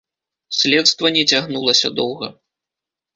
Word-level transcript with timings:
Следства 0.59 1.11
не 1.17 1.23
цягнулася 1.35 1.91
доўга. 1.99 2.31